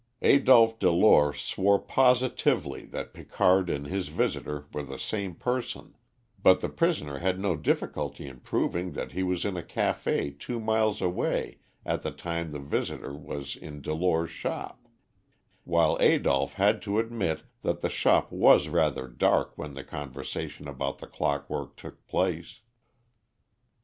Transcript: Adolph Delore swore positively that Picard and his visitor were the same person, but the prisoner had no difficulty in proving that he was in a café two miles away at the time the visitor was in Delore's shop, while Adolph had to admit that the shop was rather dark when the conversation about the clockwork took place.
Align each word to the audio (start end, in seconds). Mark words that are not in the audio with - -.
Adolph 0.23 0.79
Delore 0.79 1.31
swore 1.31 1.77
positively 1.77 2.85
that 2.87 3.13
Picard 3.13 3.69
and 3.69 3.85
his 3.85 4.07
visitor 4.07 4.65
were 4.73 4.81
the 4.81 4.97
same 4.97 5.35
person, 5.35 5.95
but 6.41 6.59
the 6.59 6.69
prisoner 6.69 7.19
had 7.19 7.39
no 7.39 7.55
difficulty 7.55 8.25
in 8.25 8.39
proving 8.39 8.93
that 8.93 9.11
he 9.11 9.21
was 9.21 9.45
in 9.45 9.55
a 9.55 9.61
café 9.61 10.35
two 10.39 10.59
miles 10.59 11.01
away 11.03 11.59
at 11.85 12.01
the 12.01 12.09
time 12.09 12.49
the 12.51 12.57
visitor 12.57 13.13
was 13.13 13.55
in 13.55 13.79
Delore's 13.79 14.31
shop, 14.31 14.87
while 15.65 15.97
Adolph 16.01 16.55
had 16.55 16.81
to 16.81 16.97
admit 16.97 17.43
that 17.61 17.81
the 17.81 17.87
shop 17.89 18.31
was 18.31 18.69
rather 18.69 19.07
dark 19.07 19.55
when 19.55 19.75
the 19.75 19.83
conversation 19.83 20.67
about 20.67 20.97
the 20.97 21.05
clockwork 21.05 21.75
took 21.75 22.07
place. 22.07 22.61